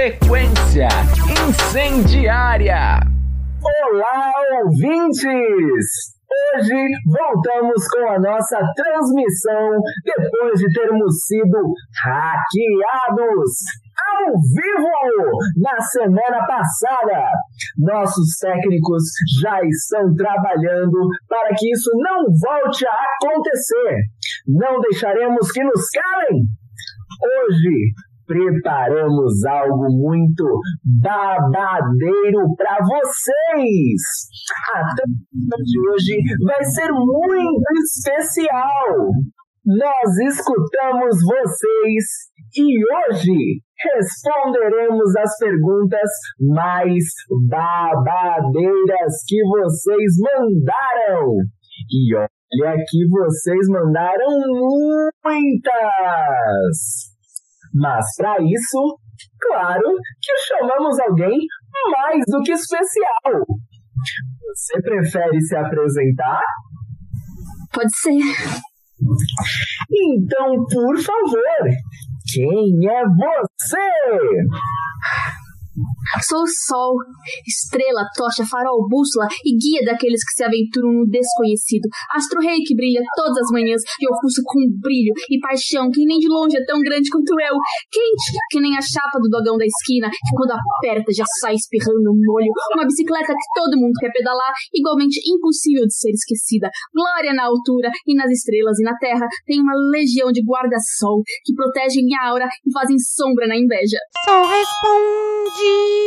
[0.00, 0.88] Frequência
[1.28, 3.00] Incendiária.
[3.60, 4.32] Olá,
[4.64, 5.84] ouvintes!
[6.56, 13.52] Hoje voltamos com a nossa transmissão depois de termos sido hackeados
[14.08, 17.28] ao vivo na semana passada.
[17.76, 19.02] Nossos técnicos
[19.42, 20.96] já estão trabalhando
[21.28, 23.98] para que isso não volte a acontecer.
[24.48, 26.40] Não deixaremos que nos calem.
[27.22, 27.92] Hoje
[28.30, 30.44] preparamos algo muito
[31.02, 34.00] babadeiro para vocês.
[34.72, 36.14] A transmissão de hoje
[36.46, 39.10] vai ser muito especial.
[39.66, 42.04] Nós escutamos vocês
[42.56, 47.04] e hoje responderemos as perguntas mais
[47.48, 51.34] babadeiras que vocês mandaram.
[51.90, 54.38] E olha que vocês mandaram
[55.24, 57.09] muitas!
[57.74, 58.98] Mas para isso,
[59.40, 61.38] claro que chamamos alguém
[61.90, 63.46] mais do que especial.
[64.54, 66.42] Você prefere se apresentar?
[67.72, 68.60] Pode ser.
[69.92, 71.64] Então, por favor,
[72.32, 73.90] quem é você?
[76.26, 76.94] Sou o sol,
[77.46, 81.86] estrela, tocha, farol, bússola e guia daqueles que se aventuram no desconhecido.
[82.14, 86.28] Astro-rei que brilha todas as manhãs e ofusco com brilho e paixão que nem de
[86.28, 87.54] longe é tão grande quanto eu.
[87.90, 92.10] Quente, que nem a chapa do dogão da esquina, que quando aperta já sai espirrando
[92.10, 92.50] molho.
[92.74, 96.70] Uma bicicleta que todo mundo quer pedalar, igualmente impossível de ser esquecida.
[96.94, 101.54] Glória na altura e nas estrelas e na terra tem uma legião de guarda-sol que
[101.54, 103.98] protegem minha aura e fazem sombra na inveja.
[104.24, 105.99] Sol responde.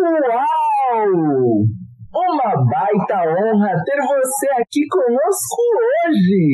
[0.00, 1.06] Uau!
[2.12, 5.62] Uma baita honra ter você aqui conosco
[6.08, 6.44] hoje!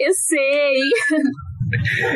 [0.00, 0.80] Eu sei!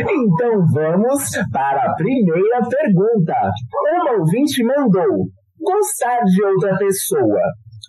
[0.00, 3.34] Então vamos para a primeira pergunta.
[3.74, 5.28] Uma ouvinte mandou:
[5.60, 7.40] Gostar de outra pessoa,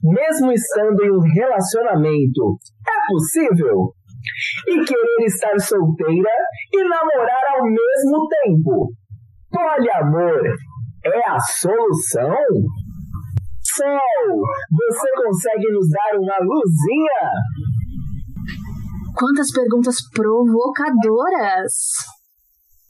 [0.04, 2.58] mesmo estando em um relacionamento,
[2.88, 3.94] é possível?
[4.68, 6.32] E querer estar solteira
[6.74, 8.92] e namorar ao mesmo tempo.
[9.52, 10.42] Poliamor
[11.06, 12.36] é a solução?
[13.62, 14.42] Sol,
[14.72, 17.32] você consegue nos dar uma luzinha?
[19.16, 21.74] Quantas perguntas provocadoras!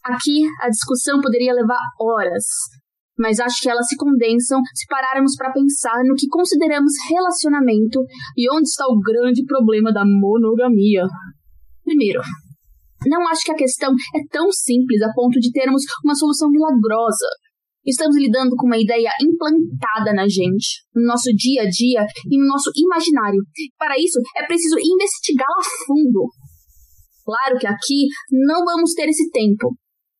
[0.04, 2.44] Aqui a discussão poderia levar horas,
[3.18, 8.00] mas acho que elas se condensam se pararmos para pensar no que consideramos relacionamento
[8.38, 11.06] e onde está o grande problema da monogamia.
[11.90, 12.22] Primeiro,
[13.10, 17.26] não acho que a questão é tão simples a ponto de termos uma solução milagrosa.
[17.84, 22.46] Estamos lidando com uma ideia implantada na gente, no nosso dia a dia e no
[22.46, 23.42] nosso imaginário.
[23.76, 26.30] Para isso, é preciso investigá-la a fundo.
[27.26, 29.74] Claro que aqui não vamos ter esse tempo,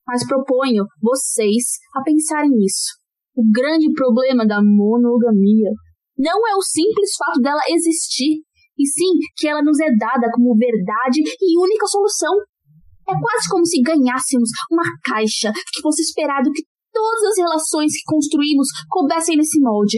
[0.08, 2.98] mas proponho vocês a pensarem nisso.
[3.36, 5.70] O grande problema da monogamia
[6.18, 8.42] não é o simples fato dela existir,
[8.80, 12.34] e sim que ela nos é dada como verdade e única solução.
[13.08, 16.64] É quase como se ganhássemos uma caixa que fosse esperado que
[16.94, 19.98] todas as relações que construímos coubessem nesse molde.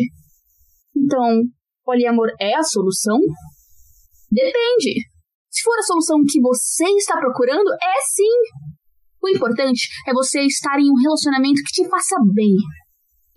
[0.95, 1.43] Então,
[1.83, 3.19] poliamor é a solução?
[4.31, 5.05] Depende.
[5.49, 8.37] Se for a solução que você está procurando, é sim.
[9.21, 12.55] O importante é você estar em um relacionamento que te faça bem.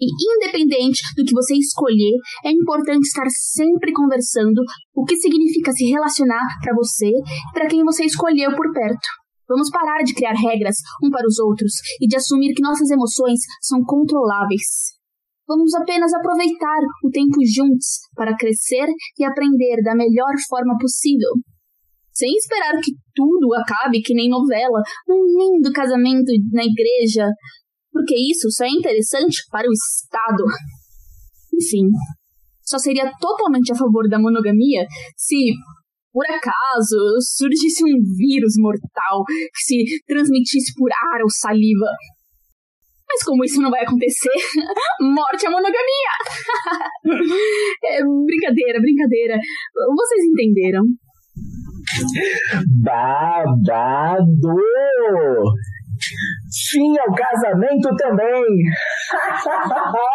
[0.04, 4.60] E independente do que você escolher, é importante estar sempre conversando
[4.94, 9.08] o que significa se relacionar para você e para quem você escolheu por perto.
[9.48, 13.40] Vamos parar de criar regras um para os outros e de assumir que nossas emoções
[13.60, 14.96] são controláveis.
[15.46, 18.88] Vamos apenas aproveitar o tempo juntos para crescer
[19.18, 21.28] e aprender da melhor forma possível.
[22.14, 27.28] Sem esperar que tudo acabe que nem novela, num lindo casamento na igreja,
[27.94, 30.42] porque isso só é interessante para o Estado.
[31.54, 31.86] Enfim,
[32.60, 34.84] só seria totalmente a favor da monogamia
[35.16, 35.54] se
[36.12, 41.86] por acaso surgisse um vírus mortal que se transmitisse por ar ou saliva.
[43.08, 44.30] Mas como isso não vai acontecer,
[45.00, 46.14] morte à monogamia!
[47.84, 49.38] é brincadeira, brincadeira.
[49.96, 50.82] Vocês entenderam?
[52.82, 54.24] Babado!
[56.54, 58.44] Fim ao casamento também!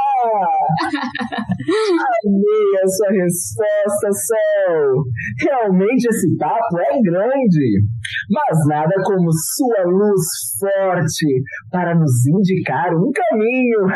[2.26, 5.04] Amei a sua resposta, Sol!
[5.42, 7.82] Realmente esse papo é grande,
[8.30, 10.24] mas nada como sua luz
[10.60, 13.86] forte para nos indicar um caminho.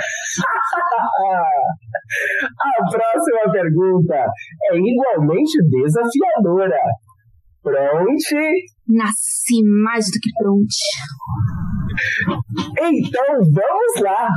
[2.59, 4.27] a próxima pergunta
[4.71, 6.79] é igualmente desafiadora.
[7.63, 8.35] Pronte?
[8.89, 10.75] Nasci mais do que pronte.
[12.79, 14.27] Então vamos lá!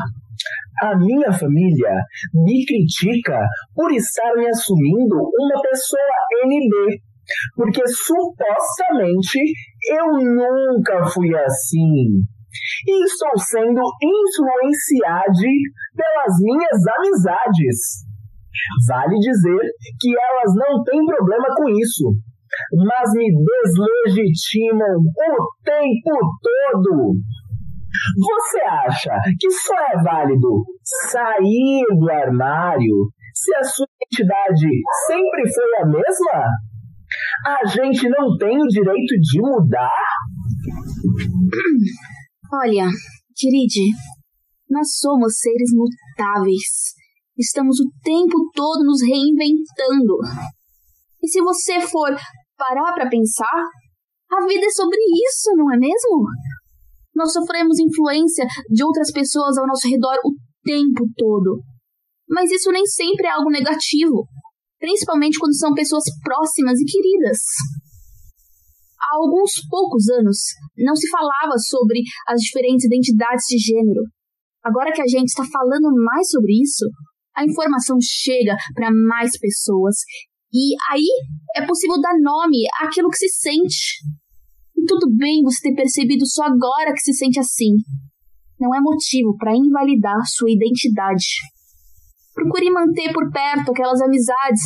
[0.82, 2.04] A minha família
[2.34, 3.38] me critica
[3.74, 6.02] por estar me assumindo uma pessoa
[6.44, 7.00] NB,
[7.56, 9.40] porque supostamente
[9.90, 12.20] eu nunca fui assim.
[12.86, 15.48] E estou sendo influenciado
[15.96, 18.06] pelas minhas amizades.
[18.88, 19.60] Vale dizer
[20.00, 22.12] que elas não têm problema com isso,
[22.72, 27.14] mas me deslegitimam o tempo todo.
[28.18, 30.64] Você acha que só é válido
[31.10, 34.68] sair do armário se a sua identidade
[35.06, 36.48] sempre foi a mesma?
[37.46, 40.02] A gente não tem o direito de mudar?
[42.52, 42.88] Olha,
[43.36, 43.90] Kiridi,
[44.70, 46.94] nós somos seres mutáveis.
[47.38, 50.16] Estamos o tempo todo nos reinventando.
[51.22, 52.16] E se você for
[52.56, 53.60] parar para pensar,
[54.32, 56.26] a vida é sobre isso, não é mesmo?
[57.16, 61.62] Nós sofremos influência de outras pessoas ao nosso redor o tempo todo.
[62.28, 64.28] Mas isso nem sempre é algo negativo,
[64.78, 67.38] principalmente quando são pessoas próximas e queridas.
[69.00, 70.38] Há alguns poucos anos,
[70.76, 74.02] não se falava sobre as diferentes identidades de gênero.
[74.62, 76.84] Agora que a gente está falando mais sobre isso,
[77.34, 79.96] a informação chega para mais pessoas
[80.52, 81.06] e aí
[81.56, 84.02] é possível dar nome àquilo que se sente.
[84.86, 87.74] Tudo bem você ter percebido só agora que se sente assim.
[88.58, 91.26] Não é motivo para invalidar sua identidade.
[92.34, 94.60] Procure manter por perto aquelas amizades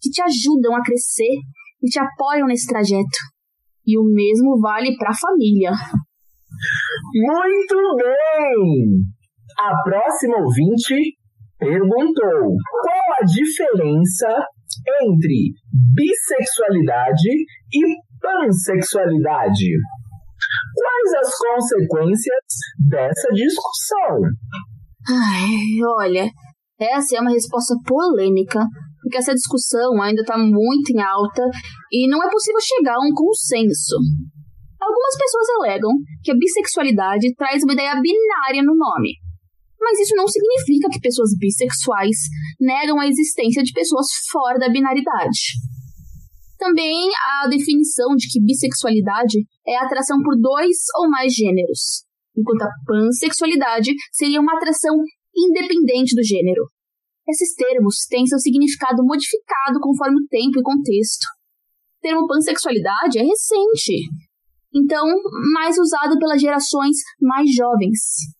[0.00, 1.36] que te ajudam a crescer
[1.82, 3.18] e te apoiam nesse trajeto.
[3.86, 5.72] E o mesmo vale para a família.
[7.14, 9.02] Muito bem!
[9.58, 10.94] A próxima ouvinte
[11.58, 14.46] perguntou qual a diferença
[15.02, 15.52] entre
[15.94, 17.28] bissexualidade
[17.72, 19.70] e pansexualidade.
[20.74, 22.44] Quais as consequências
[22.88, 24.20] dessa discussão?
[25.08, 26.30] Ai, olha,
[26.78, 28.60] essa é uma resposta polêmica,
[29.02, 31.42] porque essa discussão ainda está muito em alta
[31.92, 33.96] e não é possível chegar a um consenso.
[34.80, 35.90] Algumas pessoas alegam
[36.24, 39.12] que a bissexualidade traz uma ideia binária no nome,
[39.78, 42.16] mas isso não significa que pessoas bissexuais
[42.60, 45.56] negam a existência de pessoas fora da binaridade.
[46.60, 52.04] Também a definição de que bissexualidade é atração por dois ou mais gêneros,
[52.36, 54.94] enquanto a pansexualidade seria uma atração
[55.34, 56.68] independente do gênero.
[57.26, 61.24] Esses termos têm seu significado modificado conforme o tempo e contexto.
[61.96, 64.04] O termo pansexualidade é recente,
[64.74, 65.06] então
[65.54, 68.36] mais usado pelas gerações mais jovens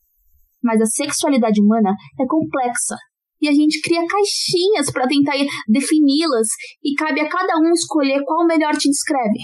[0.62, 1.90] mas a sexualidade humana
[2.20, 2.96] é complexa
[3.40, 5.34] e a gente cria caixinhas para tentar
[5.68, 6.48] defini-las
[6.84, 9.38] e cabe a cada um escolher qual melhor te descreve.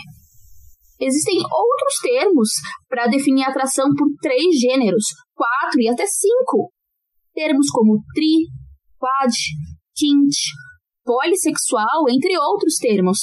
[1.00, 2.48] Existem outros termos
[2.88, 5.04] para definir atração por três gêneros,
[5.34, 6.72] quatro e até cinco.
[7.34, 8.48] Termos como tri,
[8.98, 9.32] quad,
[9.94, 10.32] quint,
[11.04, 13.18] polissexual, entre outros termos.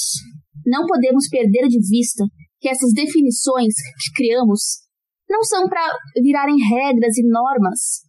[0.64, 2.24] Não podemos perder de vista
[2.60, 4.84] que essas definições que criamos
[5.28, 5.92] não são para
[6.22, 8.02] virarem regras e normas,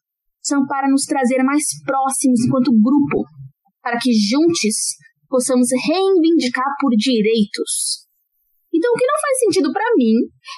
[0.45, 3.25] são para nos trazer mais próximos enquanto grupo,
[3.81, 4.93] para que juntos
[5.27, 8.05] possamos reivindicar por direitos.
[8.73, 10.13] Então, o que não faz sentido para mim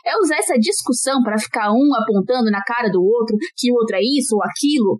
[0.06, 3.96] é usar essa discussão para ficar um apontando na cara do outro que o outro
[3.96, 5.00] é isso ou aquilo.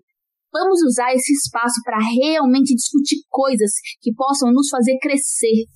[0.52, 5.66] Vamos usar esse espaço para realmente discutir coisas que possam nos fazer crescer.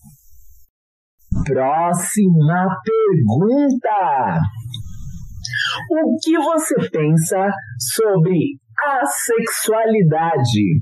[1.45, 4.41] Próxima pergunta.
[5.91, 7.51] O que você pensa
[7.95, 10.81] sobre a sexualidade?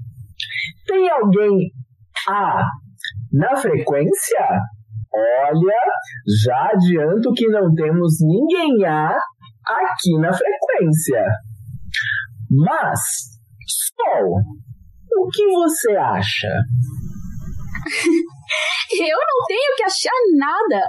[0.87, 1.71] Tem alguém
[2.29, 2.63] A
[3.33, 4.47] na frequência?
[5.13, 5.83] Olha,
[6.45, 9.11] já adianto que não temos ninguém A
[9.67, 11.25] aqui na frequência.
[12.51, 13.01] Mas,
[13.69, 14.35] Sol,
[15.19, 16.49] o que você acha?
[18.93, 20.89] Eu não tenho que achar nada.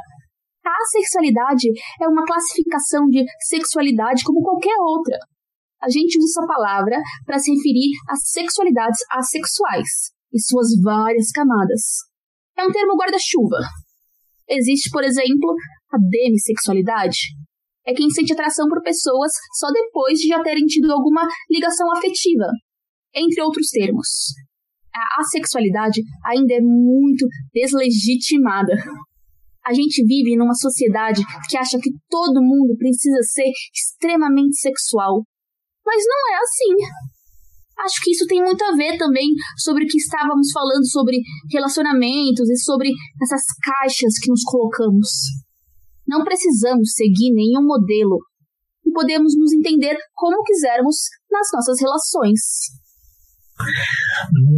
[0.66, 1.70] A sexualidade
[2.02, 5.18] é uma classificação de sexualidade como qualquer outra.
[5.82, 11.82] A gente usa essa palavra para se referir às sexualidades assexuais e suas várias camadas.
[12.58, 13.58] É um termo guarda-chuva.
[14.48, 15.56] Existe, por exemplo,
[15.92, 17.18] a demissexualidade.
[17.86, 22.46] É quem sente atração por pessoas só depois de já terem tido alguma ligação afetiva,
[23.16, 24.08] entre outros termos.
[24.94, 28.74] A assexualidade ainda é muito deslegitimada.
[29.66, 35.24] A gente vive numa sociedade que acha que todo mundo precisa ser extremamente sexual.
[35.92, 36.74] Mas não é assim.
[37.84, 41.18] Acho que isso tem muito a ver também sobre o que estávamos falando sobre
[41.52, 45.10] relacionamentos e sobre essas caixas que nos colocamos.
[46.08, 48.20] Não precisamos seguir nenhum modelo
[48.86, 50.96] e podemos nos entender como quisermos
[51.30, 52.40] nas nossas relações.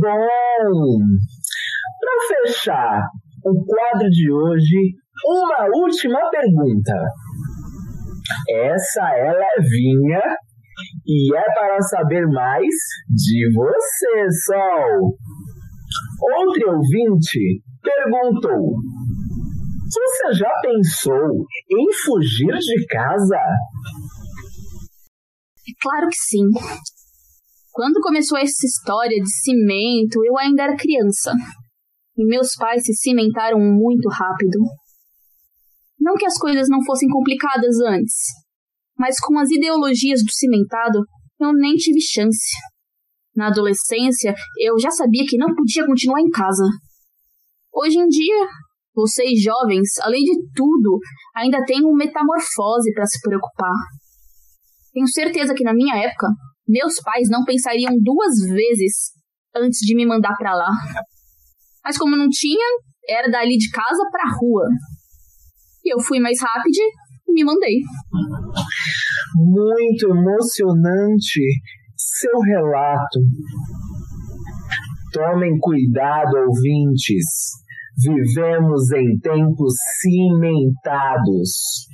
[0.02, 1.00] Bom,
[2.00, 3.02] para fechar
[3.44, 4.94] o quadro de hoje,
[5.26, 6.94] uma última pergunta.
[8.50, 10.22] Essa é levinha
[11.06, 12.76] e é para saber mais
[13.10, 15.18] de você, Sol.
[16.38, 18.76] Outro ouvinte perguntou:
[19.86, 23.36] Você já pensou em fugir de casa?
[25.66, 26.48] É claro que sim.
[27.74, 31.34] Quando começou essa história de cimento, eu ainda era criança.
[32.16, 34.60] E meus pais se cimentaram muito rápido.
[36.00, 38.14] Não que as coisas não fossem complicadas antes,
[39.04, 41.04] mas com as ideologias do cimentado,
[41.38, 42.56] eu nem tive chance.
[43.36, 46.64] Na adolescência, eu já sabia que não podia continuar em casa.
[47.74, 48.48] Hoje em dia,
[48.96, 51.00] vocês jovens, além de tudo,
[51.36, 53.76] ainda têm uma metamorfose para se preocupar.
[54.94, 56.28] Tenho certeza que na minha época,
[56.66, 59.12] meus pais não pensariam duas vezes
[59.54, 60.70] antes de me mandar para lá.
[61.84, 62.66] Mas como não tinha,
[63.10, 64.64] era dali de casa para rua.
[65.84, 66.72] E eu fui mais rápido
[67.28, 67.80] me mandei.
[69.36, 71.42] Muito emocionante
[71.96, 73.20] seu relato.
[75.12, 77.26] Tomem cuidado, ouvintes.
[77.98, 81.88] Vivemos em tempos cimentados.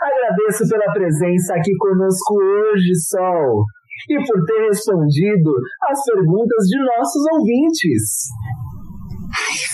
[0.00, 3.64] Agradeço pela presença aqui conosco hoje, Sol,
[4.10, 5.52] e por ter respondido
[5.88, 8.02] as perguntas de nossos ouvintes.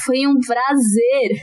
[0.05, 1.41] Foi um prazer.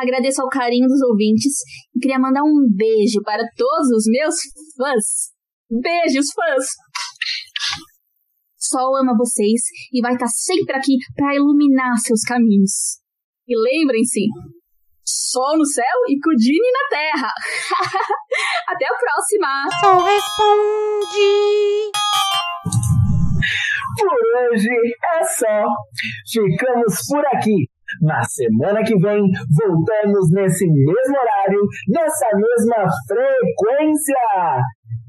[0.00, 1.60] Agradeço ao carinho dos ouvintes
[1.94, 4.34] e queria mandar um beijo para todos os meus
[4.74, 5.28] fãs.
[5.70, 6.64] Beijos, fãs!
[8.56, 9.60] Sol ama vocês
[9.92, 12.98] e vai estar sempre aqui para iluminar seus caminhos.
[13.46, 14.20] E lembrem-se,
[15.04, 17.28] Sol no céu e Kudini na terra.
[18.68, 19.68] Até a próxima.
[19.80, 21.90] Sol responde.
[23.98, 24.68] Por hoje
[25.14, 25.64] é só.
[26.30, 27.68] Ficamos por aqui.
[28.02, 34.14] Na semana que vem, voltamos nesse mesmo horário, nessa mesma frequência.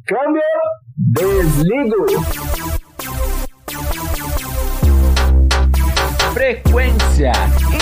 [0.07, 0.41] Câmbio,
[0.97, 2.05] desligo.
[6.33, 7.31] Frequência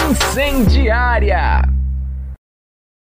[0.10, 1.79] incendiária.